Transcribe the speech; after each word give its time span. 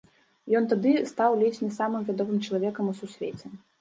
Ён 0.59 0.63
тады 0.71 0.93
стаў 1.11 1.37
ледзь 1.41 1.61
не 1.65 1.71
самым 1.79 2.07
вядомым 2.09 2.43
чалавекам 2.47 2.85
у 2.93 2.95
сусвеце. 3.03 3.47